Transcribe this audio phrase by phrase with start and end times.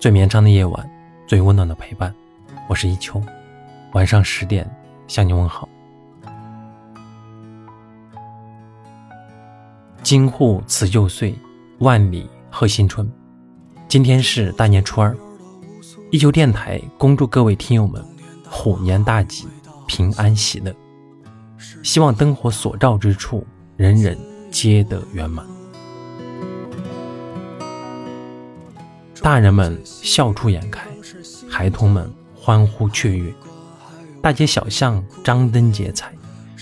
[0.00, 0.90] 最绵长的夜晚，
[1.26, 2.12] 最温暖的陪伴。
[2.70, 3.22] 我是一秋，
[3.92, 4.66] 晚上十点
[5.06, 5.68] 向你问好。
[10.02, 11.38] 京沪辞旧岁，
[11.80, 13.06] 万里贺新春。
[13.88, 15.14] 今天是大年初二，
[16.10, 18.02] 一秋电台恭祝各位听友们
[18.48, 19.46] 虎年大吉，
[19.86, 20.74] 平安喜乐。
[21.82, 23.46] 希望灯火所照之处，
[23.76, 24.16] 人人
[24.50, 25.44] 皆得圆满。
[29.22, 30.88] 大人们笑出颜开，
[31.48, 33.32] 孩童们欢呼雀跃，
[34.22, 36.12] 大街小巷张灯结彩，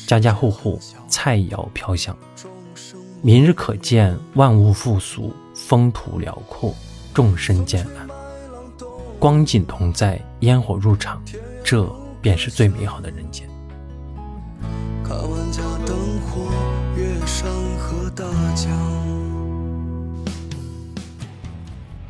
[0.09, 2.16] 家家户户菜肴飘香。
[3.23, 6.74] 明日可见万物复苏，风土辽阔，
[7.14, 8.09] 众生渐安。
[9.20, 11.22] 光景同在，烟火入场，
[11.62, 11.88] 这
[12.20, 13.48] 便是最美好的人间。
[15.05, 16.42] 看万家灯火，
[16.97, 19.27] 月山河大江。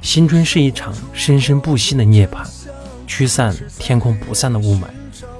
[0.08, 2.42] 新春是一场生生不息的涅槃，
[3.06, 4.84] 驱散天空不散的雾霾，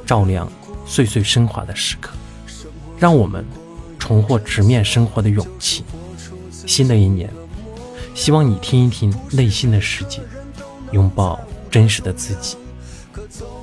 [0.05, 0.47] 照亮
[0.85, 2.15] 岁岁升华的时刻，
[2.99, 3.43] 让我们
[3.99, 5.85] 重获直面生活的勇气。
[6.67, 7.31] 新的一年，
[8.15, 10.21] 希望你听一听内心的世界，
[10.93, 12.59] 拥抱真实的自己，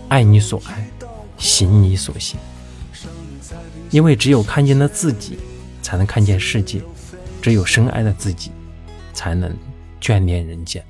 [0.10, 0.90] 爱你所爱，
[1.38, 2.40] 行你所行。
[3.92, 5.38] 因为只有看见了自己，
[5.84, 6.80] 才能看见世界；
[7.44, 8.50] 只有深爱了自己，
[9.14, 9.56] 才能
[10.02, 10.84] 眷恋人间。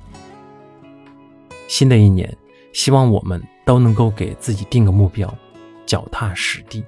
[1.68, 2.36] 新的一年，
[2.72, 5.32] 希望我们都能够给自己定个目标，
[5.84, 6.84] 脚踏实地，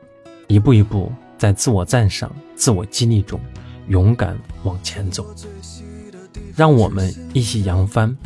[0.46, 3.40] 一步一步在自我赞赏、自我激励中
[3.88, 5.26] 勇敢往前走。
[6.56, 8.16] 让我们一起扬帆，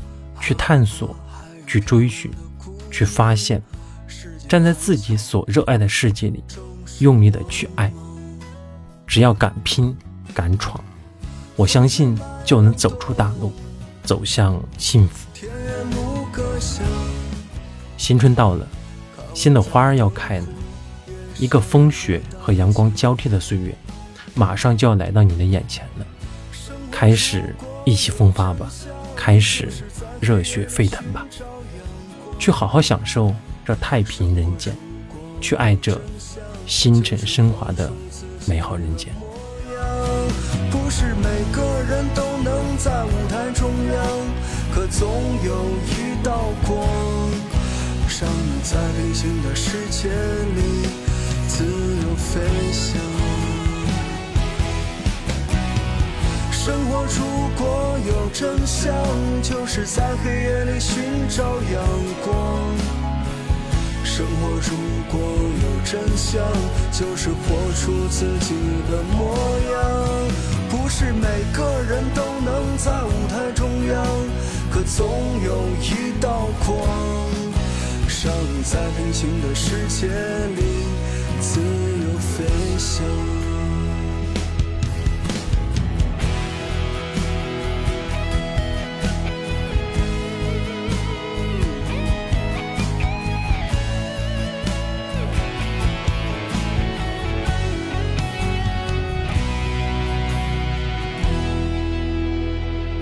[0.41, 1.15] 去探索，
[1.67, 2.31] 去追寻，
[2.91, 3.63] 去发现，
[4.49, 6.43] 站在自己所热爱的世界里，
[7.01, 7.93] 用力的去爱。
[9.07, 9.95] 只要敢拼
[10.33, 10.83] 敢闯，
[11.57, 13.53] 我相信就能走出大路，
[14.03, 15.29] 走向幸福。
[16.33, 16.83] 歌声
[17.99, 18.67] 新春到了，
[19.35, 20.47] 新的花儿要开了，
[21.39, 23.77] 一个风雪和阳光交替的岁月，
[24.35, 26.07] 马上就要来到你的眼前了。
[26.91, 27.55] 开始
[27.85, 28.73] 意气风发吧，
[29.15, 29.69] 开始
[30.21, 31.27] 热血沸腾吧，
[32.39, 34.75] 去好好享受这太平人间，
[35.39, 36.01] 去爱这
[36.67, 37.93] 星辰升华的
[38.47, 39.13] 美好人间。
[40.71, 41.82] 不是每个
[46.75, 46.89] 光。
[48.25, 50.87] 让你在平行的世界里
[51.49, 52.41] 自由飞
[52.71, 52.97] 翔。
[56.53, 58.95] 生活如果有真相，
[59.43, 61.83] 就是在黑夜里寻找阳
[62.25, 62.31] 光。
[64.05, 64.77] 生活如
[65.11, 65.19] 果
[65.65, 66.41] 有真相，
[66.93, 68.55] 就是活出自己
[68.89, 69.35] 的模
[69.73, 69.75] 样。
[70.71, 74.07] 不是每个人都能在舞台中央，
[74.71, 75.11] 可总
[75.45, 76.13] 有一。
[78.25, 80.63] 让你在平行的世界里
[81.41, 82.45] 自由飞
[82.79, 83.05] 翔。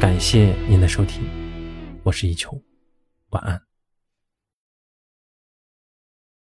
[0.00, 1.22] 感谢您的收听，
[2.04, 2.58] 我是一秋，
[3.30, 3.69] 晚安。